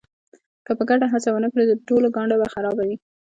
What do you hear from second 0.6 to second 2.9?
که په ګډه هڅه ونه کړو د ټولو ګانده به خرابه